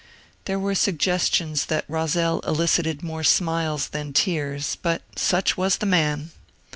[0.45, 6.31] There were suggestions that Roszel elicited more smiles than tears, but such was the man.